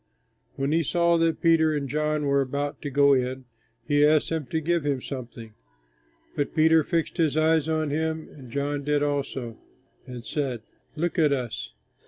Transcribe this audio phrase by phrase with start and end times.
[0.55, 3.45] When he saw that Peter and John were about to go in,
[3.87, 5.53] he asked them to give him something.
[6.35, 9.59] But Peter fixed his eyes on him, and John did also,
[10.07, 10.63] and said,
[10.95, 11.73] "Look at us."